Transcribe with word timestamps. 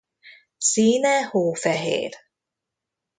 Színe 0.57 1.21
hófehér. 1.21 2.15